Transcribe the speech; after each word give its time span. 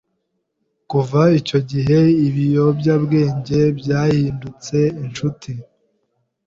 kuva 0.89 1.21
icyo 1.39 1.59
gihe 1.71 1.99
ibiyobyabwenge 2.27 3.59
byahindutse 3.79 4.77
inshuti\ 5.01 5.51